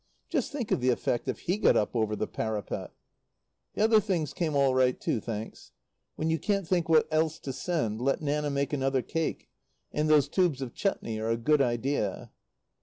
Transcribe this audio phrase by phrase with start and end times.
[0.29, 2.89] Just think of the effect if he got up over the parapet!
[3.75, 5.73] The other things came all right, too, thanks.
[6.15, 9.47] When you can't think what else to send let Nanna make another cake.
[9.91, 12.31] And those tubes of chutney are a good idea.